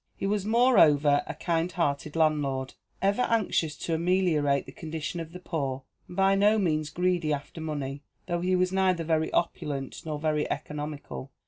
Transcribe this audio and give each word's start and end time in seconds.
He 0.17 0.25
was, 0.25 0.47
moreover, 0.47 1.21
a 1.27 1.35
kind 1.35 1.71
hearted 1.71 2.15
landlord 2.15 2.73
ever 3.03 3.21
anxious 3.21 3.75
to 3.77 3.93
ameliorate 3.93 4.65
the 4.65 4.71
condition 4.71 5.19
of 5.19 5.31
the 5.31 5.37
poor 5.39 5.83
and 6.07 6.17
by 6.17 6.33
no 6.33 6.57
means 6.57 6.89
greedy 6.89 7.31
after 7.31 7.61
money, 7.61 8.01
though 8.25 8.41
he 8.41 8.55
was 8.55 8.71
neither 8.71 9.03
very 9.03 9.31
opulent 9.31 10.01
nor 10.03 10.17
very 10.17 10.49
economical. 10.49 11.29